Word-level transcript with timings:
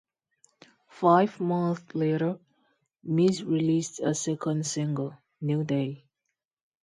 Five 0.89 1.39
months 1.39 1.93
later, 1.93 2.39
Miz 3.03 3.43
released 3.43 4.01
her 4.01 4.15
second 4.15 4.65
single, 4.65 5.13
"New 5.41 5.63
Day". 5.63 6.05